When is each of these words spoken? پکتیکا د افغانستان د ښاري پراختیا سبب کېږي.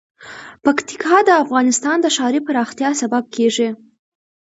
پکتیکا 0.63 1.17
د 1.25 1.29
افغانستان 1.43 1.97
د 2.01 2.07
ښاري 2.15 2.39
پراختیا 2.47 2.89
سبب 3.01 3.23
کېږي. 3.35 3.69